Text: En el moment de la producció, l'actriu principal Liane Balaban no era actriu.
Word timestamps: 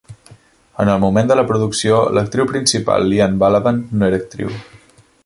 En 0.83 0.89
el 0.93 1.01
moment 1.03 1.27
de 1.31 1.35
la 1.39 1.43
producció, 1.51 1.99
l'actriu 2.19 2.49
principal 2.53 3.07
Liane 3.13 3.39
Balaban 3.45 3.85
no 4.01 4.09
era 4.09 4.23
actriu. 4.23 4.57